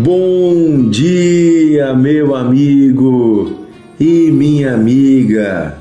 Bom 0.00 0.88
dia, 0.90 1.92
meu 1.92 2.36
amigo 2.36 3.66
e 3.98 4.30
minha 4.30 4.72
amiga. 4.72 5.76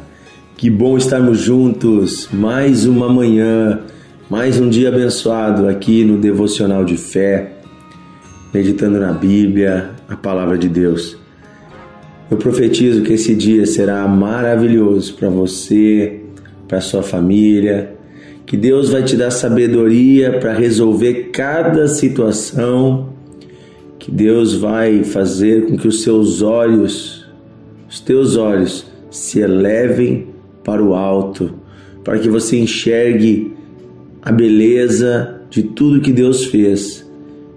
Que 0.55 0.71
bom 0.71 0.97
estarmos 0.97 1.37
juntos 1.37 2.27
mais 2.33 2.87
uma 2.87 3.07
manhã, 3.09 3.81
mais 4.27 4.59
um 4.59 4.69
dia 4.69 4.89
abençoado 4.89 5.67
aqui 5.67 6.03
no 6.03 6.17
Devocional 6.17 6.83
de 6.83 6.97
Fé, 6.97 7.57
meditando 8.51 8.99
na 8.99 9.11
Bíblia, 9.11 9.91
a 10.09 10.15
palavra 10.15 10.57
de 10.57 10.67
Deus. 10.67 11.15
Eu 12.31 12.37
profetizo 12.37 13.03
que 13.03 13.13
esse 13.13 13.35
dia 13.35 13.67
será 13.67 14.07
maravilhoso 14.07 15.13
para 15.13 15.29
você, 15.29 16.21
para 16.67 16.81
sua 16.81 17.03
família, 17.03 17.93
que 18.47 18.57
Deus 18.57 18.89
vai 18.89 19.03
te 19.03 19.15
dar 19.15 19.29
sabedoria 19.29 20.39
para 20.39 20.53
resolver 20.53 21.29
cada 21.31 21.87
situação 21.87 23.15
que 24.07 24.11
Deus 24.11 24.53
vai 24.55 25.03
fazer 25.03 25.65
com 25.65 25.75
que 25.75 25.85
os 25.85 26.01
seus 26.01 26.41
olhos, 26.41 27.27
os 27.89 27.99
teus 27.99 28.37
olhos, 28.37 28.87
se 29.11 29.41
elevem 29.41 30.27
para 30.63 30.81
o 30.81 30.95
alto, 30.95 31.53
para 32.05 32.17
que 32.17 32.29
você 32.29 32.57
enxergue 32.57 33.51
a 34.21 34.31
beleza 34.31 35.41
de 35.49 35.61
tudo 35.61 35.99
que 35.99 36.13
Deus 36.13 36.45
fez 36.45 37.05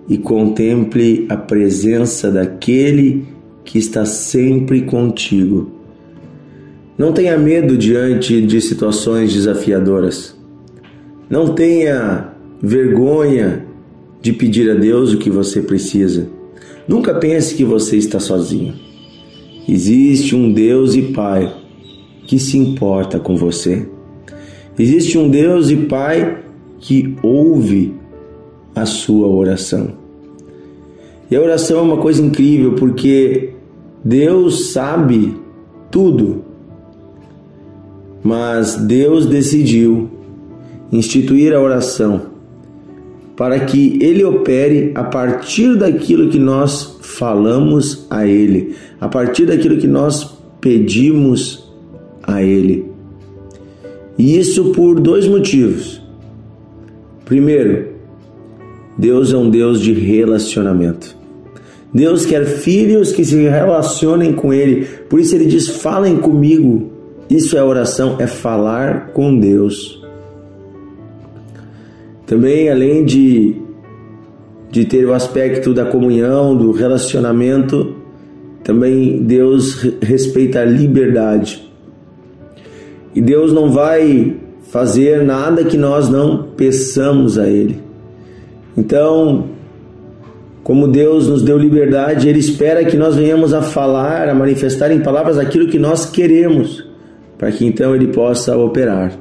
e 0.09 0.19
contemple 0.19 1.25
a 1.29 1.37
presença 1.37 2.33
daquele 2.33 3.29
que 3.65 3.79
está 3.79 4.05
sempre 4.05 4.83
contigo. 4.83 5.71
Não 6.99 7.13
tenha 7.13 7.39
medo 7.39 7.77
diante 7.79 8.43
de 8.43 8.61
situações 8.61 9.33
desafiadoras. 9.33 10.37
Não 11.31 11.55
tenha 11.55 12.33
vergonha 12.61 13.65
de 14.21 14.33
pedir 14.33 14.69
a 14.69 14.75
Deus 14.75 15.13
o 15.13 15.19
que 15.19 15.31
você 15.31 15.63
precisa. 15.63 16.40
Nunca 16.91 17.15
pense 17.15 17.55
que 17.55 17.65
você 17.65 17.97
está 17.97 18.19
sozinho. 18.19 18.75
Existe 19.69 20.35
um 20.35 20.53
Deus 20.53 20.97
e 20.97 21.03
Pai 21.03 21.55
que 22.27 22.37
se 22.37 22.59
importa 22.59 23.21
com 23.21 23.37
você. 23.37 23.87
Existe 24.77 25.17
um 25.17 25.31
Deus 25.31 25.71
e 25.71 25.77
Pai 25.77 26.43
que 26.81 27.15
ouve 27.23 27.95
a 28.75 28.85
sua 28.87 29.29
oração. 29.29 29.93
E 31.31 31.37
a 31.37 31.41
oração 31.41 31.79
é 31.79 31.83
uma 31.83 31.99
coisa 31.99 32.21
incrível 32.21 32.73
porque 32.75 33.51
Deus 34.05 34.73
sabe 34.73 35.37
tudo, 35.93 36.43
mas 38.21 38.75
Deus 38.75 39.27
decidiu 39.27 40.11
instituir 40.91 41.55
a 41.55 41.61
oração 41.61 42.30
para 43.41 43.59
que 43.61 43.99
ele 44.03 44.23
opere 44.23 44.93
a 44.95 45.03
partir 45.03 45.75
daquilo 45.75 46.29
que 46.29 46.39
nós 46.39 46.99
falamos 47.01 48.07
a 48.11 48.27
ele, 48.27 48.75
a 49.01 49.09
partir 49.09 49.47
daquilo 49.47 49.79
que 49.79 49.87
nós 49.87 50.37
pedimos 50.61 51.73
a 52.23 52.43
ele. 52.43 52.85
E 54.19 54.39
isso 54.39 54.73
por 54.73 55.01
dois 55.01 55.27
motivos. 55.27 56.03
Primeiro, 57.25 57.87
Deus 58.99 59.33
é 59.33 59.39
um 59.39 59.49
Deus 59.49 59.81
de 59.81 59.95
relacionamento. 59.95 61.17
Deus 61.95 62.27
quer 62.27 62.45
filhos 62.45 63.11
que 63.11 63.25
se 63.25 63.37
relacionem 63.37 64.35
com 64.35 64.53
Ele. 64.53 64.85
Por 65.09 65.19
isso 65.19 65.35
ele 65.35 65.47
diz: 65.47 65.67
falem 65.67 66.19
comigo. 66.19 66.91
Isso 67.31 67.57
é 67.57 67.65
oração, 67.65 68.17
é 68.21 68.27
falar 68.27 69.13
com 69.15 69.35
Deus. 69.39 70.00
Também, 72.31 72.71
além 72.71 73.05
de, 73.05 73.57
de 74.71 74.85
ter 74.85 75.05
o 75.05 75.13
aspecto 75.13 75.75
da 75.75 75.87
comunhão, 75.87 76.57
do 76.57 76.71
relacionamento, 76.71 77.97
também 78.63 79.21
Deus 79.25 79.85
respeita 80.01 80.61
a 80.61 80.65
liberdade. 80.65 81.69
E 83.17 83.21
Deus 83.21 83.53
não 83.53 83.73
vai 83.73 84.37
fazer 84.71 85.25
nada 85.25 85.65
que 85.65 85.77
nós 85.77 86.09
não 86.09 86.45
peçamos 86.57 87.37
a 87.37 87.49
Ele. 87.49 87.81
Então, 88.79 89.47
como 90.63 90.87
Deus 90.87 91.27
nos 91.27 91.43
deu 91.43 91.59
liberdade, 91.59 92.29
Ele 92.29 92.39
espera 92.39 92.85
que 92.85 92.97
nós 92.97 93.17
venhamos 93.17 93.53
a 93.53 93.61
falar, 93.61 94.29
a 94.29 94.35
manifestar 94.37 94.93
em 94.93 95.01
palavras 95.01 95.37
aquilo 95.37 95.67
que 95.67 95.81
nós 95.81 96.09
queremos, 96.09 96.87
para 97.37 97.51
que 97.51 97.67
então 97.67 97.93
Ele 97.93 98.07
possa 98.07 98.57
operar. 98.57 99.19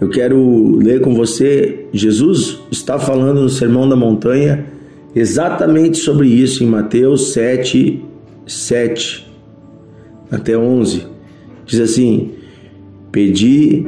Eu 0.00 0.10
quero 0.10 0.76
ler 0.76 1.00
com 1.00 1.14
você, 1.14 1.86
Jesus 1.92 2.60
está 2.70 2.98
falando 2.98 3.40
no 3.40 3.48
Sermão 3.48 3.88
da 3.88 3.96
Montanha 3.96 4.66
exatamente 5.14 5.96
sobre 5.96 6.28
isso 6.28 6.62
em 6.62 6.66
Mateus 6.66 7.32
7, 7.32 8.04
7 8.46 9.26
até 10.30 10.56
11. 10.56 11.06
Diz 11.64 11.80
assim: 11.80 12.32
Pedi 13.10 13.86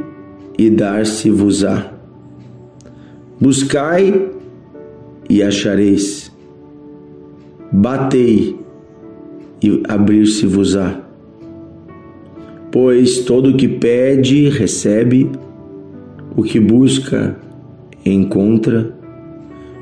e 0.57 0.69
dar-se-vos-á. 0.71 1.93
Buscai 3.39 4.29
e 5.29 5.43
achareis. 5.43 6.31
Batei 7.71 8.57
e 9.61 9.83
abrir-se-vos-á. 9.87 11.01
Pois 12.71 13.19
todo 13.19 13.51
o 13.51 13.55
que 13.55 13.67
pede, 13.67 14.49
recebe 14.49 15.29
o 16.39 16.43
que 16.43 16.57
busca, 16.57 17.35
encontra, 18.05 18.93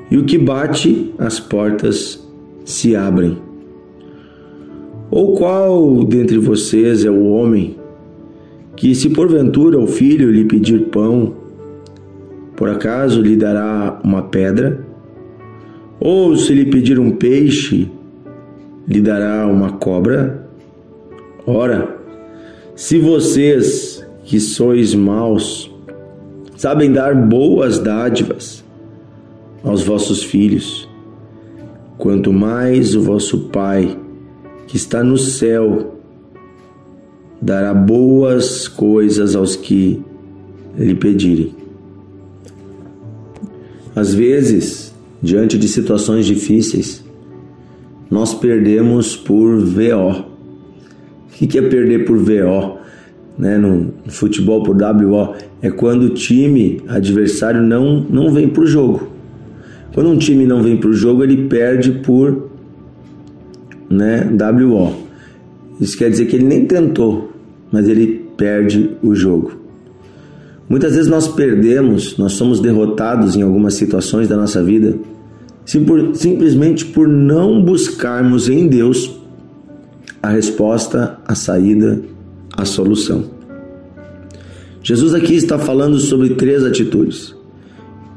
e 0.10 0.18
o 0.18 0.24
que 0.24 0.40
bate, 0.40 1.14
as 1.20 1.40
portas 1.40 2.28
se 2.66 2.96
abrem. 2.96 3.38
Ou 5.12 5.36
qual 5.36 6.04
dentre 6.04 6.40
vocês 6.40 7.06
é 7.06 7.12
o 7.12 7.26
homem 7.26 7.78
que, 8.76 8.96
se 8.96 9.10
porventura 9.12 9.78
o 9.78 9.86
filho 9.86 10.32
lhe 10.32 10.46
pedir 10.46 10.86
pão, 10.86 11.36
por 12.56 12.70
acaso 12.70 13.22
lhe 13.22 13.36
dará 13.36 14.02
uma 14.04 14.24
pedra? 14.24 14.84
Ou 16.00 16.36
se 16.36 16.56
lhe 16.56 16.66
pedir 16.66 17.00
um 17.00 17.12
peixe, 17.12 17.88
lhe 18.88 19.00
dará 19.00 19.46
uma 19.46 19.74
cobra? 19.74 20.50
Ora, 21.46 21.98
se 22.76 22.98
vocês 22.98 24.04
que 24.24 24.40
sois 24.40 24.96
maus 24.96 25.77
sabem 26.58 26.92
dar 26.92 27.16
boas 27.16 27.78
dádivas 27.78 28.64
aos 29.64 29.84
vossos 29.84 30.24
filhos, 30.24 30.90
quanto 31.98 32.34
mais 32.34 32.96
o 32.96 33.02
vosso 33.02 33.50
Pai, 33.50 33.98
que 34.66 34.76
está 34.76 35.04
no 35.04 35.18
céu, 35.18 36.02
dará 37.40 37.74
boas 37.74 38.68
coisas 38.68 39.36
aos 39.36 39.56
que 39.56 40.02
lhe 40.78 40.96
pedirem. 40.96 41.56
Às 43.96 44.14
vezes, 44.14 44.94
diante 45.22 45.58
de 45.58 45.68
situações 45.68 46.26
difíceis, 46.26 47.04
nós 48.10 48.34
perdemos 48.34 49.16
por 49.16 49.60
VO. 49.60 50.26
O 51.42 51.48
que 51.48 51.58
é 51.58 51.62
perder 51.62 52.06
por 52.06 52.18
VO? 52.18 52.78
Né, 53.38 53.58
no, 53.58 53.94
futebol 54.08 54.64
por 54.64 54.76
WO, 54.76 55.36
é 55.62 55.70
quando 55.70 56.04
o 56.04 56.10
time 56.10 56.82
adversário 56.88 57.62
não, 57.62 58.02
não 58.10 58.32
vem 58.32 58.48
para 58.48 58.64
o 58.64 58.68
jogo. 58.68 59.10
Quando 59.94 60.10
um 60.10 60.18
time 60.18 60.46
não 60.46 60.62
vem 60.62 60.78
para 60.78 60.90
o 60.90 60.94
jogo, 60.94 61.24
ele 61.24 61.48
perde 61.48 61.92
por 61.92 62.50
né, 63.90 64.28
WO. 64.32 64.94
Isso 65.80 65.98
quer 65.98 66.10
dizer 66.10 66.26
que 66.26 66.36
ele 66.36 66.46
nem 66.46 66.66
tentou, 66.66 67.32
mas 67.72 67.88
ele 67.88 68.26
perde 68.36 68.92
o 69.04 69.14
jogo. 69.16 69.54
Muitas 70.70 70.96
vezes 70.96 71.10
nós 71.10 71.28
perdemos, 71.28 72.18
nós 72.18 72.34
somos 72.34 72.60
derrotados 72.60 73.36
em 73.36 73.42
algumas 73.42 73.76
situações 73.76 74.28
da 74.28 74.36
nossa 74.36 74.64
vida 74.64 74.98
simplesmente 76.14 76.86
por 76.86 77.08
não 77.08 77.62
buscarmos 77.62 78.48
em 78.48 78.68
Deus 78.68 79.20
a 80.24 80.30
resposta, 80.30 81.20
a 81.28 81.36
saída 81.36 82.02
a 82.58 82.66
solução. 82.66 83.24
Jesus 84.82 85.14
aqui 85.14 85.36
está 85.36 85.60
falando 85.60 86.00
sobre 86.00 86.32
três 86.32 86.66
atitudes: 86.66 87.36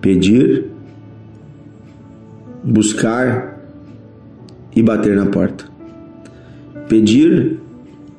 pedir, 0.01 0.65
buscar 2.65 3.61
e 4.75 4.83
bater 4.83 5.15
na 5.15 5.27
porta. 5.27 5.67
Pedir, 6.89 7.59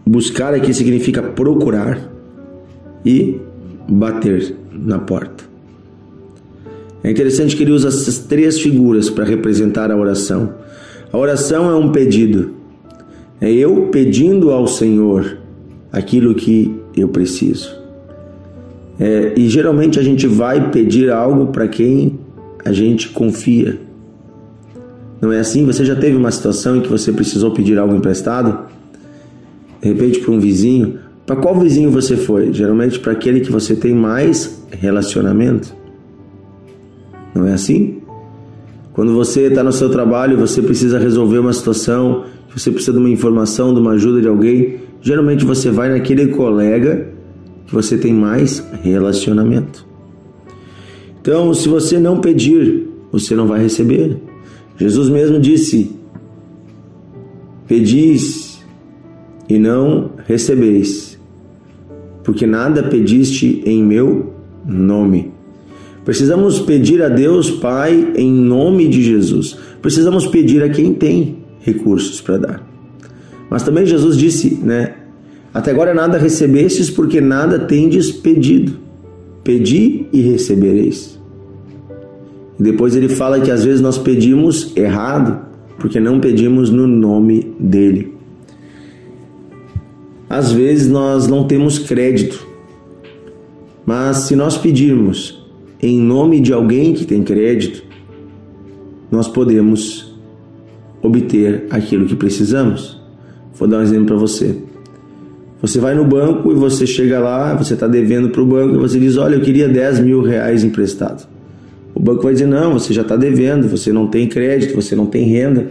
buscar 0.05 0.53
aqui 0.53 0.73
significa 0.73 1.23
procurar 1.23 1.99
e 3.03 3.39
bater 3.89 4.55
na 4.71 4.99
porta. 4.99 5.43
É 7.03 7.09
interessante 7.09 7.55
que 7.55 7.63
ele 7.63 7.71
usa 7.71 7.87
essas 7.87 8.19
três 8.19 8.59
figuras 8.59 9.09
para 9.09 9.25
representar 9.25 9.91
a 9.91 9.97
oração. 9.97 10.53
A 11.11 11.17
oração 11.17 11.69
é 11.69 11.75
um 11.75 11.91
pedido. 11.91 12.51
É 13.39 13.51
eu 13.51 13.87
pedindo 13.87 14.51
ao 14.51 14.67
Senhor 14.67 15.40
aquilo 15.91 16.33
que 16.33 16.73
eu 16.95 17.07
preciso. 17.09 17.75
É, 18.99 19.33
e 19.35 19.49
geralmente 19.49 19.99
a 19.99 20.03
gente 20.03 20.27
vai 20.27 20.69
pedir 20.69 21.11
algo 21.11 21.47
para 21.47 21.67
quem 21.67 22.19
a 22.63 22.71
gente 22.71 23.09
confia. 23.09 23.79
Não 25.19 25.31
é 25.31 25.39
assim? 25.39 25.65
Você 25.65 25.83
já 25.83 25.95
teve 25.95 26.15
uma 26.15 26.31
situação 26.31 26.75
em 26.75 26.81
que 26.81 26.87
você 26.87 27.11
precisou 27.11 27.51
pedir 27.51 27.77
algo 27.77 27.95
emprestado? 27.95 28.67
De 29.81 29.87
repente 29.87 30.19
para 30.19 30.31
um 30.31 30.39
vizinho. 30.39 30.99
Para 31.25 31.35
qual 31.35 31.59
vizinho 31.59 31.89
você 31.89 32.15
foi? 32.15 32.53
Geralmente 32.53 32.99
para 32.99 33.11
aquele 33.11 33.39
que 33.39 33.51
você 33.51 33.75
tem 33.75 33.93
mais 33.93 34.63
relacionamento. 34.71 35.75
Não 37.33 37.47
é 37.47 37.53
assim? 37.53 38.01
Quando 38.93 39.13
você 39.13 39.43
está 39.43 39.63
no 39.63 39.71
seu 39.71 39.89
trabalho, 39.89 40.37
você 40.37 40.61
precisa 40.61 40.99
resolver 40.99 41.39
uma 41.39 41.53
situação, 41.53 42.25
você 42.53 42.69
precisa 42.69 42.91
de 42.91 42.99
uma 42.99 43.09
informação, 43.09 43.73
de 43.73 43.79
uma 43.79 43.91
ajuda 43.91 44.21
de 44.21 44.27
alguém, 44.27 44.79
geralmente 45.01 45.43
você 45.43 45.69
vai 45.69 45.89
naquele 45.89 46.27
colega 46.27 47.07
que 47.65 47.73
você 47.73 47.97
tem 47.97 48.13
mais 48.13 48.63
relacionamento. 48.83 49.85
Então, 51.21 51.53
se 51.53 51.69
você 51.69 51.99
não 51.99 52.19
pedir, 52.19 52.87
você 53.11 53.35
não 53.35 53.47
vai 53.47 53.61
receber. 53.61 54.17
Jesus 54.77 55.09
mesmo 55.09 55.39
disse: 55.39 55.91
Pedis 57.67 58.63
e 59.47 59.59
não 59.59 60.11
recebeis, 60.25 61.19
porque 62.23 62.47
nada 62.47 62.83
pediste 62.83 63.61
em 63.65 63.83
meu 63.83 64.33
nome. 64.65 65.31
Precisamos 66.03 66.59
pedir 66.59 67.03
a 67.03 67.09
Deus 67.09 67.51
Pai 67.51 68.13
em 68.15 68.31
nome 68.31 68.87
de 68.87 69.03
Jesus. 69.03 69.55
Precisamos 69.81 70.25
pedir 70.25 70.63
a 70.63 70.69
quem 70.69 70.93
tem 70.93 71.37
recursos 71.59 72.19
para 72.19 72.37
dar. 72.37 72.70
Mas 73.51 73.63
também 73.63 73.85
Jesus 73.85 74.17
disse, 74.17 74.55
né? 74.63 74.93
Até 75.53 75.71
agora 75.71 75.93
nada 75.93 76.17
recebestes 76.17 76.89
porque 76.89 77.19
nada 77.19 77.59
tendes 77.59 78.09
pedido. 78.09 78.77
Pedi 79.43 80.05
e 80.13 80.21
recebereis. 80.21 81.19
E 82.57 82.63
depois 82.63 82.95
ele 82.95 83.09
fala 83.09 83.41
que 83.41 83.51
às 83.51 83.65
vezes 83.65 83.81
nós 83.81 83.97
pedimos 83.97 84.71
errado, 84.77 85.45
porque 85.77 85.99
não 85.99 86.21
pedimos 86.21 86.69
no 86.69 86.87
nome 86.87 87.53
dele. 87.59 88.13
Às 90.29 90.53
vezes 90.53 90.89
nós 90.89 91.27
não 91.27 91.45
temos 91.45 91.77
crédito. 91.77 92.47
Mas 93.85 94.17
se 94.19 94.35
nós 94.35 94.57
pedirmos 94.57 95.45
em 95.81 95.99
nome 95.99 96.39
de 96.39 96.53
alguém 96.53 96.93
que 96.93 97.03
tem 97.03 97.21
crédito, 97.21 97.83
nós 99.11 99.27
podemos 99.27 100.15
obter 101.01 101.65
aquilo 101.69 102.05
que 102.05 102.15
precisamos. 102.15 103.00
Vou 103.61 103.69
dar 103.69 103.77
um 103.77 103.83
exemplo 103.83 104.07
para 104.07 104.15
você. 104.15 104.55
Você 105.61 105.77
vai 105.77 105.93
no 105.93 106.03
banco 106.03 106.51
e 106.51 106.55
você 106.55 106.87
chega 106.87 107.19
lá, 107.19 107.53
você 107.53 107.75
está 107.75 107.87
devendo 107.87 108.29
para 108.29 108.41
o 108.41 108.45
banco 108.45 108.73
e 108.73 108.77
você 108.79 108.99
diz: 108.99 109.17
Olha, 109.17 109.35
eu 109.35 109.41
queria 109.41 109.69
10 109.69 109.99
mil 109.99 110.23
reais 110.23 110.63
emprestado. 110.63 111.27
O 111.93 111.99
banco 111.99 112.23
vai 112.23 112.33
dizer: 112.33 112.47
Não, 112.47 112.73
você 112.73 112.91
já 112.91 113.03
está 113.03 113.15
devendo, 113.15 113.69
você 113.69 113.93
não 113.93 114.07
tem 114.07 114.27
crédito, 114.27 114.73
você 114.73 114.95
não 114.95 115.05
tem 115.05 115.25
renda. 115.25 115.67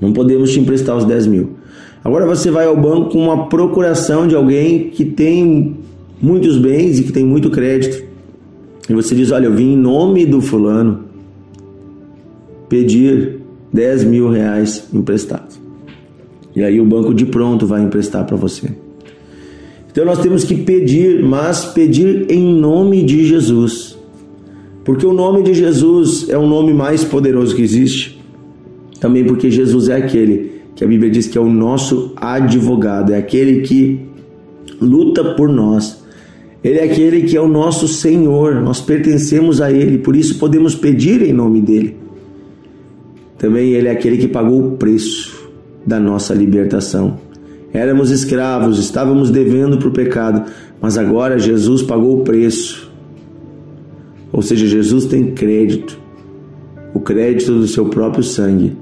Não 0.00 0.12
podemos 0.12 0.50
te 0.50 0.58
emprestar 0.58 0.96
os 0.96 1.04
10 1.04 1.28
mil. 1.28 1.50
Agora 2.02 2.26
você 2.26 2.50
vai 2.50 2.66
ao 2.66 2.76
banco 2.76 3.10
com 3.10 3.18
uma 3.18 3.46
procuração 3.48 4.26
de 4.26 4.34
alguém 4.34 4.90
que 4.90 5.04
tem 5.04 5.76
muitos 6.20 6.58
bens 6.58 6.98
e 6.98 7.04
que 7.04 7.12
tem 7.12 7.24
muito 7.24 7.50
crédito. 7.50 8.02
E 8.88 8.92
você 8.92 9.14
diz: 9.14 9.30
Olha, 9.30 9.44
eu 9.44 9.54
vim 9.54 9.74
em 9.74 9.76
nome 9.76 10.26
do 10.26 10.40
fulano 10.40 11.04
pedir 12.68 13.38
10 13.72 14.02
mil 14.02 14.28
reais 14.28 14.88
emprestados. 14.92 15.69
E 16.54 16.62
aí 16.62 16.80
o 16.80 16.84
banco 16.84 17.14
de 17.14 17.26
pronto 17.26 17.66
vai 17.66 17.82
emprestar 17.82 18.24
para 18.24 18.36
você. 18.36 18.68
Então 19.90 20.04
nós 20.04 20.20
temos 20.20 20.44
que 20.44 20.54
pedir, 20.54 21.22
mas 21.22 21.64
pedir 21.64 22.30
em 22.30 22.54
nome 22.54 23.02
de 23.02 23.26
Jesus. 23.26 23.98
Porque 24.84 25.04
o 25.04 25.12
nome 25.12 25.42
de 25.42 25.54
Jesus 25.54 26.28
é 26.28 26.38
o 26.38 26.46
nome 26.46 26.72
mais 26.72 27.04
poderoso 27.04 27.54
que 27.54 27.62
existe. 27.62 28.20
Também 29.00 29.24
porque 29.24 29.50
Jesus 29.50 29.88
é 29.88 29.96
aquele 29.96 30.60
que 30.74 30.84
a 30.84 30.86
Bíblia 30.86 31.10
diz 31.10 31.26
que 31.26 31.36
é 31.36 31.40
o 31.40 31.50
nosso 31.50 32.12
advogado, 32.16 33.12
é 33.12 33.18
aquele 33.18 33.62
que 33.62 34.00
luta 34.80 35.34
por 35.34 35.48
nós. 35.48 36.02
Ele 36.62 36.78
é 36.78 36.84
aquele 36.84 37.22
que 37.22 37.36
é 37.36 37.40
o 37.40 37.48
nosso 37.48 37.88
Senhor, 37.88 38.56
nós 38.56 38.80
pertencemos 38.80 39.60
a 39.60 39.72
Ele, 39.72 39.98
por 39.98 40.14
isso 40.14 40.38
podemos 40.38 40.74
pedir 40.74 41.22
em 41.22 41.32
nome 41.32 41.60
dele. 41.60 41.96
Também 43.38 43.72
Ele 43.72 43.88
é 43.88 43.90
aquele 43.90 44.18
que 44.18 44.28
pagou 44.28 44.66
o 44.66 44.70
preço 44.72 45.39
da 45.86 45.98
nossa 45.98 46.34
libertação. 46.34 47.18
Éramos 47.72 48.10
escravos, 48.10 48.78
estávamos 48.78 49.30
devendo 49.30 49.78
para 49.78 49.88
o 49.88 49.92
pecado, 49.92 50.50
mas 50.80 50.98
agora 50.98 51.38
Jesus 51.38 51.82
pagou 51.82 52.20
o 52.20 52.24
preço. 52.24 52.90
Ou 54.32 54.42
seja, 54.42 54.66
Jesus 54.66 55.06
tem 55.06 55.32
crédito, 55.32 55.98
o 56.94 57.00
crédito 57.00 57.52
do 57.52 57.66
seu 57.66 57.86
próprio 57.86 58.22
sangue. 58.22 58.76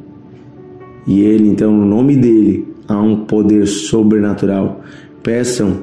E 1.06 1.20
ele, 1.20 1.48
então, 1.48 1.72
no 1.72 1.86
nome 1.86 2.16
dele, 2.16 2.66
há 2.86 3.00
um 3.00 3.24
poder 3.24 3.66
sobrenatural. 3.66 4.82
Peçam 5.22 5.80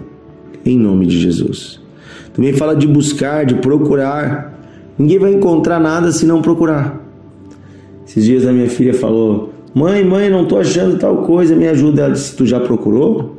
em 0.64 0.78
nome 0.78 1.06
de 1.06 1.20
Jesus. 1.20 1.82
Também 2.34 2.54
fala 2.54 2.76
de 2.76 2.88
buscar, 2.88 3.46
de 3.46 3.56
procurar. 3.56 4.54
Ninguém 4.98 5.20
vai 5.20 5.34
encontrar 5.34 5.80
nada 5.80 6.12
se 6.12 6.26
não 6.26 6.42
procurar. 6.42 7.02
Esses 8.08 8.26
dias 8.26 8.46
a 8.46 8.52
minha 8.52 8.70
filha 8.70 8.94
falou: 8.94 9.54
Mãe, 9.75 10.06
mãe, 10.06 10.30
não 10.30 10.44
estou 10.44 10.57
achando 10.57 10.98
tal 10.98 11.18
coisa, 11.24 11.54
me 11.54 11.68
ajuda. 11.68 12.04
Ela 12.04 12.13
disse: 12.13 12.33
Tu 12.33 12.45
já 12.45 12.62
procurou? 12.62 13.36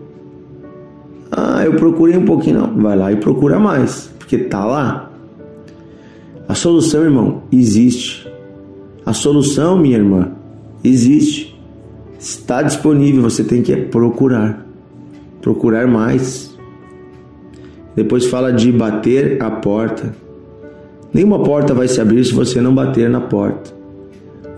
Ah, 1.33 1.65
eu 1.65 1.73
procurei 1.77 2.15
um 2.15 2.27
pouquinho. 2.27 2.59
Não, 2.61 2.83
vai 2.83 2.95
lá 2.95 3.11
e 3.11 3.17
procura 3.17 3.59
mais, 3.59 4.13
porque 4.19 4.37
tá 4.37 4.63
lá. 4.63 5.11
A 6.47 6.55
solução, 6.55 7.05
irmão, 7.05 7.43
existe. 7.51 8.31
A 9.07 9.15
solução, 9.15 9.79
minha 9.79 9.97
irmã, 9.97 10.33
existe. 10.85 11.59
Está 12.19 12.61
disponível, 12.61 13.23
você 13.23 13.43
tem 13.43 13.63
que 13.63 13.75
procurar. 13.75 14.67
Procurar 15.41 15.87
mais. 15.87 16.55
Depois 17.95 18.27
fala 18.27 18.53
de 18.53 18.71
bater 18.71 19.43
a 19.43 19.51
porta. 19.51 20.15
Nenhuma 21.15 21.43
porta 21.43 21.73
vai 21.73 21.89
se 21.89 21.99
abrir 21.99 22.23
se 22.27 22.35
você 22.35 22.61
não 22.61 22.75
bater 22.75 23.09
na 23.09 23.23
porta. 23.23 23.75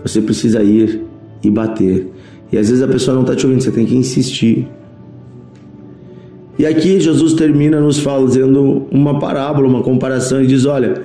Você 0.03 0.21
precisa 0.21 0.61
ir 0.61 1.08
e 1.43 1.49
bater. 1.49 2.07
E 2.51 2.57
às 2.57 2.69
vezes 2.69 2.83
a 2.83 2.87
pessoa 2.87 3.15
não 3.15 3.21
está 3.21 3.35
te 3.35 3.45
ouvindo, 3.45 3.61
você 3.61 3.71
tem 3.71 3.85
que 3.85 3.95
insistir. 3.95 4.67
E 6.57 6.65
aqui 6.65 6.99
Jesus 6.99 7.33
termina 7.33 7.79
nos 7.79 7.99
fazendo 7.99 8.85
uma 8.91 9.19
parábola, 9.19 9.67
uma 9.67 9.81
comparação, 9.81 10.43
e 10.43 10.47
diz: 10.47 10.65
Olha, 10.65 11.01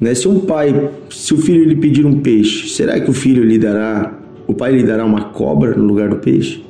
né, 0.00 0.14
se 0.14 0.26
um 0.26 0.40
pai, 0.40 0.90
se 1.10 1.34
o 1.34 1.36
filho 1.36 1.64
lhe 1.64 1.76
pedir 1.76 2.06
um 2.06 2.20
peixe, 2.20 2.68
será 2.68 2.98
que 2.98 3.10
o 3.10 3.12
filho 3.12 3.44
lhe 3.44 3.58
dará, 3.58 4.18
o 4.46 4.54
pai 4.54 4.72
lhe 4.72 4.82
dará 4.82 5.04
uma 5.04 5.24
cobra 5.24 5.74
no 5.74 5.84
lugar 5.84 6.08
do 6.08 6.16
peixe? 6.16 6.64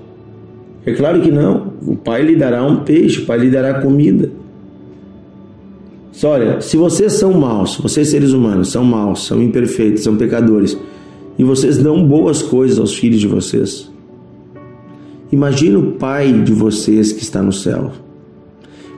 É 0.86 0.92
claro 0.92 1.20
que 1.20 1.30
não. 1.30 1.72
O 1.86 1.96
pai 1.96 2.22
lhe 2.22 2.36
dará 2.36 2.64
um 2.64 2.76
peixe, 2.76 3.20
o 3.20 3.26
pai 3.26 3.38
lhe 3.38 3.50
dará 3.50 3.74
comida. 3.80 4.30
Olha, 6.22 6.60
se 6.60 6.76
vocês 6.76 7.12
são 7.14 7.32
maus, 7.32 7.76
vocês 7.76 8.08
seres 8.08 8.32
humanos 8.32 8.70
são 8.70 8.84
maus, 8.84 9.26
são 9.26 9.42
imperfeitos, 9.42 10.04
são 10.04 10.16
pecadores, 10.16 10.78
e 11.38 11.44
vocês 11.44 11.78
dão 11.78 12.06
boas 12.06 12.42
coisas 12.42 12.78
aos 12.78 12.94
filhos 12.94 13.20
de 13.20 13.26
vocês. 13.26 13.90
Imagina 15.32 15.78
o 15.78 15.92
Pai 15.92 16.32
de 16.32 16.52
vocês 16.52 17.12
que 17.12 17.22
está 17.22 17.42
no 17.42 17.52
céu. 17.52 17.92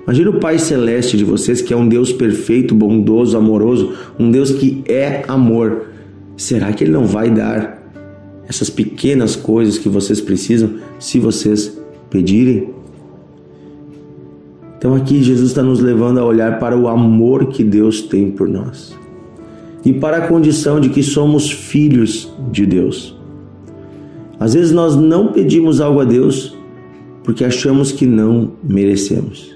Imagina 0.04 0.30
o 0.30 0.38
Pai 0.38 0.58
Celeste 0.58 1.16
de 1.16 1.24
vocês, 1.24 1.60
que 1.60 1.72
é 1.72 1.76
um 1.76 1.88
Deus 1.88 2.12
perfeito, 2.12 2.74
bondoso, 2.74 3.36
amoroso, 3.36 3.94
um 4.18 4.30
Deus 4.30 4.50
que 4.50 4.84
é 4.86 5.24
amor. 5.26 5.86
Será 6.36 6.72
que 6.72 6.84
Ele 6.84 6.92
não 6.92 7.06
vai 7.06 7.30
dar 7.30 7.82
essas 8.48 8.70
pequenas 8.70 9.34
coisas 9.34 9.78
que 9.78 9.88
vocês 9.88 10.20
precisam 10.20 10.74
se 10.98 11.18
vocês 11.18 11.76
pedirem? 12.10 12.70
Então 14.78 14.94
aqui 14.94 15.22
Jesus 15.22 15.48
está 15.48 15.62
nos 15.62 15.80
levando 15.80 16.18
a 16.18 16.24
olhar 16.24 16.58
para 16.58 16.76
o 16.76 16.86
amor 16.86 17.46
que 17.46 17.64
Deus 17.64 18.02
tem 18.02 18.30
por 18.30 18.46
nós 18.46 18.94
e 19.86 19.92
para 19.92 20.16
a 20.16 20.26
condição 20.26 20.80
de 20.80 20.88
que 20.88 21.00
somos 21.00 21.48
filhos 21.48 22.28
de 22.50 22.66
Deus. 22.66 23.16
Às 24.38 24.54
vezes 24.54 24.72
nós 24.72 24.96
não 24.96 25.28
pedimos 25.28 25.80
algo 25.80 26.00
a 26.00 26.04
Deus 26.04 26.58
porque 27.22 27.44
achamos 27.44 27.92
que 27.92 28.04
não 28.04 28.50
merecemos. 28.64 29.54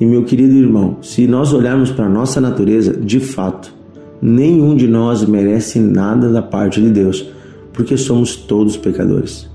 E 0.00 0.06
meu 0.06 0.24
querido 0.24 0.54
irmão, 0.54 0.96
se 1.02 1.26
nós 1.26 1.52
olharmos 1.52 1.90
para 1.90 2.06
a 2.06 2.08
nossa 2.08 2.40
natureza, 2.40 2.96
de 2.96 3.20
fato, 3.20 3.74
nenhum 4.22 4.74
de 4.74 4.88
nós 4.88 5.22
merece 5.22 5.78
nada 5.78 6.30
da 6.30 6.40
parte 6.40 6.80
de 6.80 6.88
Deus, 6.88 7.30
porque 7.74 7.98
somos 7.98 8.34
todos 8.34 8.78
pecadores. 8.78 9.50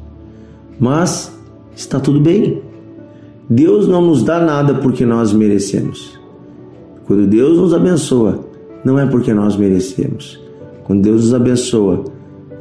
Mas 0.79 1.35
está 1.75 1.99
tudo 1.99 2.19
bem. 2.19 2.61
Deus 3.49 3.87
não 3.87 4.01
nos 4.03 4.21
dá 4.21 4.39
nada 4.39 4.75
porque 4.75 5.07
nós 5.07 5.33
merecemos. 5.33 6.19
Quando 7.07 7.25
Deus 7.25 7.57
nos 7.57 7.73
abençoa, 7.73 8.44
não 8.85 8.99
é 8.99 9.05
porque 9.07 9.33
nós 9.33 9.57
merecemos. 9.57 10.39
Quando 10.83 11.01
Deus 11.01 11.23
nos 11.23 11.33
abençoa, 11.33 12.05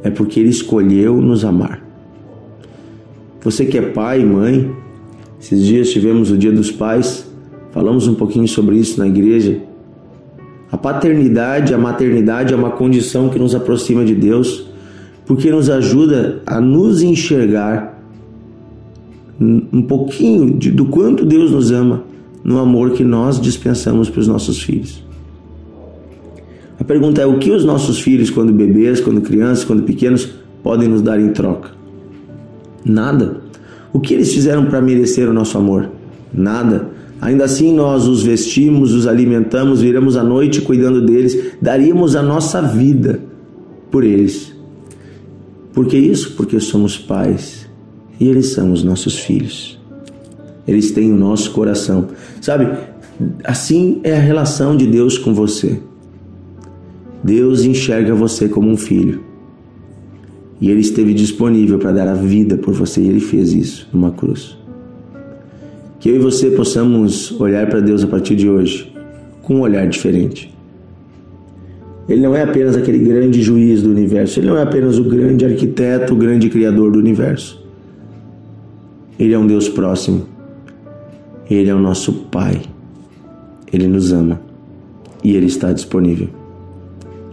é 0.01 0.09
porque 0.09 0.39
Ele 0.39 0.49
escolheu 0.49 1.21
nos 1.21 1.45
amar. 1.45 1.85
Você 3.41 3.63
que 3.63 3.77
é 3.77 3.81
pai 3.81 4.21
e 4.21 4.25
mãe, 4.25 4.71
esses 5.39 5.63
dias 5.63 5.91
tivemos 5.91 6.31
o 6.31 6.37
Dia 6.37 6.51
dos 6.51 6.71
Pais, 6.71 7.29
falamos 7.71 8.07
um 8.07 8.15
pouquinho 8.15 8.47
sobre 8.47 8.75
isso 8.75 8.99
na 8.99 9.07
igreja. 9.07 9.61
A 10.71 10.77
paternidade, 10.77 11.71
a 11.71 11.77
maternidade 11.77 12.51
é 12.51 12.57
uma 12.57 12.71
condição 12.71 13.29
que 13.29 13.37
nos 13.37 13.53
aproxima 13.53 14.03
de 14.03 14.15
Deus, 14.15 14.67
porque 15.27 15.51
nos 15.51 15.69
ajuda 15.69 16.41
a 16.45 16.59
nos 16.59 17.03
enxergar 17.03 18.03
um 19.39 19.81
pouquinho 19.83 20.57
de, 20.57 20.71
do 20.71 20.85
quanto 20.85 21.23
Deus 21.23 21.51
nos 21.51 21.71
ama 21.71 22.03
no 22.43 22.57
amor 22.57 22.91
que 22.91 23.03
nós 23.03 23.39
dispensamos 23.39 24.09
para 24.09 24.21
os 24.21 24.27
nossos 24.27 24.61
filhos. 24.61 25.05
A 26.85 26.87
pergunta 26.87 27.19
é: 27.19 27.25
o 27.25 27.39
que 27.39 27.49
os 27.49 27.65
nossos 27.65 27.99
filhos, 27.99 28.29
quando 28.29 28.53
bebês, 28.53 28.99
quando 28.99 29.19
crianças, 29.19 29.65
quando 29.65 29.81
pequenos, 29.81 30.29
podem 30.61 30.87
nos 30.87 31.01
dar 31.01 31.19
em 31.19 31.29
troca? 31.29 31.71
Nada. 32.85 33.41
O 33.91 33.99
que 33.99 34.13
eles 34.13 34.31
fizeram 34.31 34.67
para 34.67 34.79
merecer 34.79 35.27
o 35.27 35.33
nosso 35.33 35.57
amor? 35.57 35.89
Nada. 36.31 36.89
Ainda 37.19 37.45
assim, 37.45 37.73
nós 37.73 38.07
os 38.07 38.21
vestimos, 38.21 38.93
os 38.93 39.07
alimentamos, 39.07 39.81
viramos 39.81 40.15
a 40.15 40.23
noite 40.23 40.61
cuidando 40.61 41.01
deles, 41.01 41.53
daríamos 41.59 42.15
a 42.15 42.21
nossa 42.21 42.61
vida 42.61 43.19
por 43.89 44.03
eles. 44.03 44.53
Por 45.73 45.87
que 45.87 45.97
isso? 45.97 46.33
Porque 46.33 46.59
somos 46.59 46.99
pais 46.99 47.67
e 48.19 48.27
eles 48.27 48.49
são 48.49 48.71
os 48.71 48.83
nossos 48.83 49.17
filhos. 49.17 49.79
Eles 50.67 50.91
têm 50.91 51.11
o 51.11 51.17
nosso 51.17 51.49
coração. 51.49 52.09
Sabe, 52.39 52.77
assim 53.43 54.01
é 54.03 54.15
a 54.15 54.19
relação 54.19 54.77
de 54.77 54.85
Deus 54.85 55.17
com 55.17 55.33
você. 55.33 55.79
Deus 57.25 57.65
enxerga 57.65 58.13
você 58.13 58.47
como 58.47 58.69
um 58.69 58.77
filho. 58.77 59.21
E 60.61 60.69
ele 60.69 60.81
esteve 60.81 61.11
disponível 61.11 61.79
para 61.79 61.91
dar 61.91 62.07
a 62.07 62.13
vida 62.13 62.55
por 62.55 62.71
você 62.71 63.01
e 63.01 63.07
ele 63.07 63.19
fez 63.19 63.51
isso 63.51 63.89
numa 63.91 64.11
cruz. 64.11 64.55
Que 65.99 66.09
eu 66.09 66.17
e 66.17 66.19
você 66.19 66.51
possamos 66.51 67.31
olhar 67.41 67.67
para 67.67 67.79
Deus 67.79 68.03
a 68.03 68.07
partir 68.07 68.35
de 68.35 68.47
hoje 68.47 68.93
com 69.41 69.55
um 69.55 69.61
olhar 69.61 69.87
diferente. 69.87 70.53
Ele 72.07 72.21
não 72.21 72.35
é 72.35 72.43
apenas 72.43 72.77
aquele 72.77 72.99
grande 72.99 73.41
juiz 73.41 73.81
do 73.81 73.89
universo, 73.89 74.39
ele 74.39 74.47
não 74.47 74.57
é 74.57 74.61
apenas 74.61 74.99
o 74.99 75.03
grande 75.03 75.45
arquiteto, 75.45 76.13
o 76.13 76.15
grande 76.15 76.47
criador 76.47 76.91
do 76.91 76.99
universo. 76.99 77.59
Ele 79.17 79.33
é 79.33 79.39
um 79.39 79.47
Deus 79.47 79.67
próximo. 79.67 80.27
Ele 81.49 81.71
é 81.71 81.73
o 81.73 81.79
nosso 81.79 82.13
Pai. 82.13 82.61
Ele 83.73 83.87
nos 83.87 84.13
ama 84.13 84.39
e 85.23 85.35
ele 85.35 85.47
está 85.47 85.73
disponível. 85.73 86.44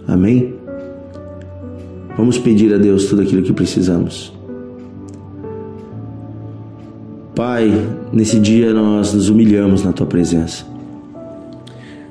Amém? 0.06 0.54
Vamos 2.16 2.38
pedir 2.38 2.74
a 2.74 2.78
Deus 2.78 3.06
tudo 3.06 3.22
aquilo 3.22 3.42
que 3.42 3.52
precisamos. 3.52 4.32
Pai, 7.34 7.72
nesse 8.12 8.38
dia 8.38 8.72
nós 8.74 9.14
nos 9.14 9.28
humilhamos 9.28 9.82
na 9.84 9.92
tua 9.92 10.06
presença. 10.06 10.64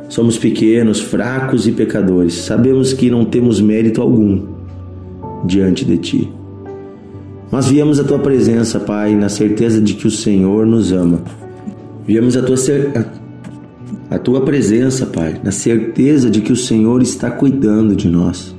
Somos 0.10 0.38
pequenos, 0.38 1.00
fracos 1.00 1.67
e 1.67 1.71
pecadores. 1.71 2.33
Sabemos 2.33 2.91
que 2.91 3.10
não 3.10 3.24
temos 3.24 3.62
mérito 3.62 4.01
algum 4.01 4.45
diante 5.45 5.86
de 5.86 5.98
ti. 5.98 6.31
Mas 7.51 7.67
viemos 7.67 8.00
à 8.00 8.03
tua 8.03 8.19
presença, 8.19 8.79
Pai, 8.79 9.15
na 9.15 9.29
certeza 9.29 9.79
de 9.79 9.93
que 9.93 10.07
o 10.07 10.12
Senhor 10.12 10.65
nos 10.65 10.91
ama. 10.91 11.21
Viemos 12.05 12.36
à 12.36 12.41
tua, 12.41 12.55
a 14.12 14.20
tua 14.20 14.41
presença, 14.41 15.06
Pai, 15.06 15.39
na 15.41 15.51
certeza 15.51 16.30
de 16.30 16.41
que 16.41 16.51
o 16.51 16.56
Senhor 16.56 17.01
está 17.01 17.32
cuidando 17.32 17.96
de 17.96 18.10
nós. 18.10 18.53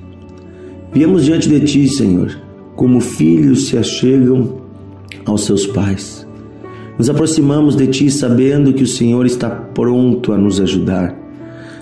Viemos 0.95 1.27
diante 1.27 1.47
de 1.47 1.61
Ti, 1.61 1.87
Senhor, 1.89 2.35
como 2.75 3.03
filhos 3.03 3.67
se 3.67 3.77
achegam 3.77 4.63
aos 5.27 5.45
seus 5.45 5.67
pais. 5.67 6.27
Nos 6.97 7.11
aproximamos 7.11 7.77
de 7.77 7.87
Ti 7.87 8.11
sabendo 8.11 8.73
que 8.73 8.83
o 8.83 8.87
Senhor 8.87 9.27
está 9.27 9.51
pronto 9.51 10.33
a 10.33 10.39
nos 10.39 10.59
ajudar, 10.59 11.15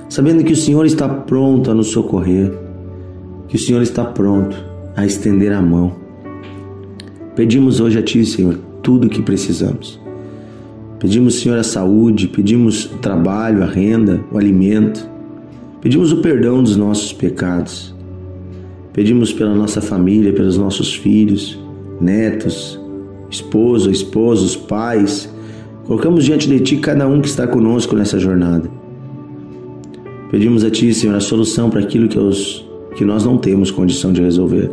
sabendo 0.09 0.43
que 0.43 0.53
o 0.53 0.57
Senhor 0.57 0.85
está 0.85 1.09
pronto 1.09 1.71
a 1.71 1.75
nos 1.75 1.93
socorrer, 1.93 2.53
que 3.47 3.55
o 3.55 3.61
Senhor 3.61 3.83
está 3.83 4.05
pronto 4.05 4.57
a 4.97 5.07
estender 5.07 5.53
a 5.53 5.63
mão. 5.63 5.95
Pedimos 7.37 7.79
hoje 7.79 8.01
a 8.01 8.03
Ti, 8.03 8.27
Senhor, 8.27 8.59
tudo 8.83 9.07
o 9.07 9.11
que 9.11 9.23
precisamos. 9.23 10.00
Pedimos, 11.01 11.41
Senhor, 11.41 11.59
a 11.59 11.63
saúde, 11.63 12.29
pedimos 12.29 12.85
o 12.85 12.99
trabalho, 12.99 13.63
a 13.63 13.67
renda, 13.67 14.23
o 14.31 14.37
alimento. 14.37 15.09
Pedimos 15.81 16.13
o 16.13 16.19
perdão 16.19 16.63
dos 16.63 16.77
nossos 16.77 17.11
pecados. 17.11 17.95
Pedimos 18.93 19.33
pela 19.33 19.55
nossa 19.55 19.81
família, 19.81 20.31
pelos 20.31 20.59
nossos 20.59 20.95
filhos, 20.95 21.59
netos, 21.99 22.79
esposo, 23.31 23.91
esposos, 23.91 24.55
pais. 24.55 25.33
Colocamos 25.87 26.23
diante 26.23 26.47
de 26.47 26.61
Ti 26.61 26.77
cada 26.77 27.09
um 27.09 27.23
que 27.23 27.29
está 27.29 27.47
conosco 27.47 27.97
nessa 27.97 28.19
jornada. 28.19 28.71
Pedimos 30.31 30.65
a 30.65 30.71
Ti, 30.71 30.93
Senhor, 30.93 31.17
a 31.17 31.21
solução 31.21 31.71
para 31.71 31.81
aquilo 31.81 32.09
que, 32.09 32.19
os, 32.19 32.69
que 32.95 33.07
nós 33.07 33.25
não 33.25 33.39
temos 33.39 33.71
condição 33.71 34.13
de 34.13 34.21
resolver. 34.21 34.71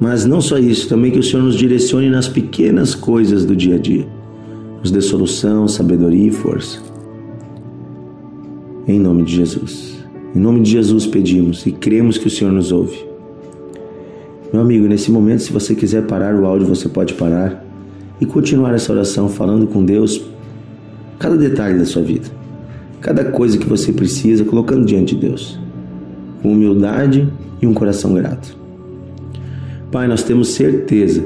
Mas 0.00 0.24
não 0.24 0.40
só 0.40 0.58
isso, 0.58 0.88
também 0.88 1.12
que 1.12 1.20
o 1.20 1.22
Senhor 1.22 1.44
nos 1.44 1.54
direcione 1.54 2.10
nas 2.10 2.26
pequenas 2.26 2.92
coisas 2.92 3.44
do 3.44 3.54
dia 3.54 3.76
a 3.76 3.78
dia 3.78 4.19
nos 4.80 4.90
dê 4.90 5.00
solução, 5.00 5.68
sabedoria 5.68 6.28
e 6.28 6.30
força. 6.30 6.80
Em 8.88 8.98
nome 8.98 9.24
de 9.24 9.36
Jesus. 9.36 9.98
Em 10.34 10.38
nome 10.38 10.60
de 10.60 10.70
Jesus 10.70 11.06
pedimos 11.06 11.66
e 11.66 11.72
cremos 11.72 12.16
que 12.16 12.26
o 12.26 12.30
Senhor 12.30 12.52
nos 12.52 12.72
ouve. 12.72 13.04
Meu 14.52 14.62
amigo, 14.62 14.86
nesse 14.86 15.10
momento, 15.10 15.42
se 15.42 15.52
você 15.52 15.74
quiser 15.74 16.06
parar 16.06 16.34
o 16.34 16.44
áudio, 16.44 16.66
você 16.66 16.88
pode 16.88 17.14
parar 17.14 17.64
e 18.20 18.26
continuar 18.26 18.74
essa 18.74 18.92
oração 18.92 19.28
falando 19.28 19.66
com 19.66 19.84
Deus 19.84 20.20
cada 21.18 21.36
detalhe 21.36 21.78
da 21.78 21.84
sua 21.84 22.02
vida, 22.02 22.28
cada 23.00 23.24
coisa 23.26 23.58
que 23.58 23.68
você 23.68 23.92
precisa, 23.92 24.44
colocando 24.44 24.86
diante 24.86 25.14
de 25.14 25.20
Deus, 25.20 25.58
com 26.42 26.52
humildade 26.52 27.28
e 27.60 27.66
um 27.66 27.74
coração 27.74 28.14
grato. 28.14 28.56
Pai, 29.92 30.08
nós 30.08 30.22
temos 30.22 30.48
certeza 30.48 31.24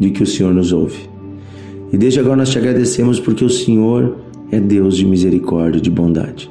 de 0.00 0.10
que 0.10 0.22
o 0.22 0.26
Senhor 0.26 0.52
nos 0.54 0.72
ouve. 0.72 1.15
E 1.96 1.98
desde 1.98 2.20
agora 2.20 2.36
nós 2.36 2.50
te 2.50 2.58
agradecemos 2.58 3.18
porque 3.18 3.42
o 3.42 3.48
Senhor 3.48 4.18
é 4.52 4.60
Deus 4.60 4.98
de 4.98 5.06
misericórdia 5.06 5.78
e 5.78 5.80
de 5.80 5.90
bondade. 5.90 6.50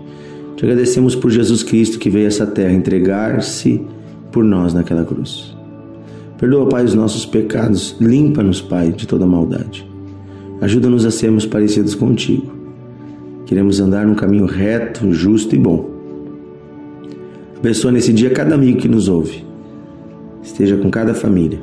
Te 0.55 0.65
agradecemos 0.65 1.13
por 1.13 1.29
Jesus 1.29 1.61
Cristo 1.61 1.99
que 1.99 2.09
veio 2.09 2.25
a 2.25 2.29
essa 2.29 2.47
terra 2.47 2.73
entregar-se 2.73 3.79
por 4.31 4.43
nós 4.43 4.73
naquela 4.73 5.05
cruz. 5.05 5.55
Perdoa, 6.39 6.67
Pai, 6.67 6.83
os 6.83 6.95
nossos 6.95 7.27
pecados, 7.27 7.95
limpa-nos, 8.01 8.59
Pai, 8.59 8.91
de 8.91 9.05
toda 9.05 9.27
maldade. 9.27 9.87
Ajuda-nos 10.61 11.05
a 11.05 11.11
sermos 11.11 11.45
parecidos 11.45 11.93
contigo. 11.93 12.51
Queremos 13.45 13.79
andar 13.79 14.03
num 14.07 14.15
caminho 14.15 14.47
reto, 14.47 15.13
justo 15.13 15.53
e 15.53 15.59
bom. 15.59 15.91
Abençoa 17.55 17.91
nesse 17.91 18.11
dia 18.11 18.31
cada 18.31 18.55
amigo 18.55 18.79
que 18.79 18.87
nos 18.87 19.07
ouve. 19.07 19.45
Esteja 20.41 20.75
com 20.75 20.89
cada 20.89 21.13
família. 21.13 21.59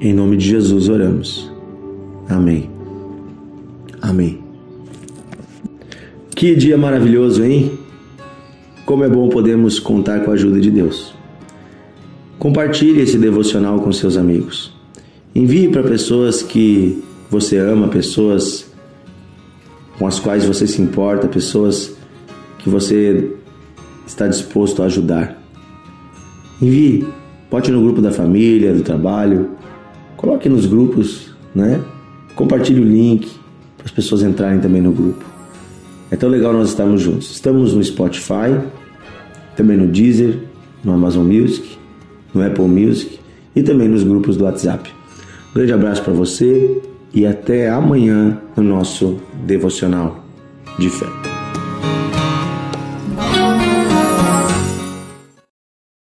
Em 0.00 0.14
nome 0.14 0.38
de 0.38 0.48
Jesus 0.48 0.88
oramos. 0.88 1.52
Amém. 2.28 2.70
Amém. 4.00 4.42
Que 6.34 6.54
dia 6.54 6.76
maravilhoso, 6.76 7.44
hein? 7.44 7.78
Como 8.84 9.04
é 9.04 9.08
bom 9.08 9.28
podermos 9.28 9.78
contar 9.78 10.20
com 10.20 10.30
a 10.30 10.34
ajuda 10.34 10.60
de 10.60 10.70
Deus. 10.70 11.14
Compartilhe 12.38 13.00
esse 13.00 13.16
devocional 13.16 13.80
com 13.80 13.92
seus 13.92 14.16
amigos. 14.16 14.74
Envie 15.34 15.68
para 15.68 15.82
pessoas 15.82 16.42
que 16.42 17.02
você 17.30 17.56
ama, 17.56 17.88
pessoas 17.88 18.70
com 19.98 20.06
as 20.06 20.18
quais 20.18 20.44
você 20.44 20.66
se 20.66 20.82
importa, 20.82 21.28
pessoas 21.28 21.96
que 22.58 22.68
você 22.68 23.32
está 24.06 24.28
disposto 24.28 24.82
a 24.82 24.86
ajudar. 24.86 25.40
Envie, 26.60 27.06
bote 27.50 27.70
no 27.70 27.80
grupo 27.80 28.02
da 28.02 28.10
família, 28.10 28.74
do 28.74 28.82
trabalho, 28.82 29.50
coloque 30.16 30.48
nos 30.48 30.66
grupos, 30.66 31.34
né? 31.54 31.80
Compartilhe 32.34 32.80
o 32.80 32.84
link 32.84 33.30
para 33.76 33.86
as 33.86 33.92
pessoas 33.92 34.22
entrarem 34.22 34.60
também 34.60 34.82
no 34.82 34.92
grupo. 34.92 35.24
É 36.10 36.16
tão 36.16 36.28
legal 36.28 36.52
nós 36.52 36.68
estarmos 36.68 37.00
juntos. 37.00 37.30
Estamos 37.30 37.74
no 37.74 37.82
Spotify, 37.82 38.58
também 39.56 39.76
no 39.76 39.86
Deezer, 39.86 40.38
no 40.82 40.92
Amazon 40.92 41.26
Music, 41.26 41.76
no 42.32 42.44
Apple 42.44 42.66
Music 42.66 43.18
e 43.54 43.62
também 43.62 43.88
nos 43.88 44.02
grupos 44.02 44.36
do 44.36 44.44
WhatsApp. 44.44 44.90
Um 45.50 45.54
grande 45.54 45.72
abraço 45.72 46.02
para 46.02 46.12
você 46.12 46.82
e 47.12 47.24
até 47.24 47.70
amanhã 47.70 48.38
no 48.56 48.62
nosso 48.62 49.18
devocional 49.46 50.24
de 50.78 50.90
fé. 50.90 51.33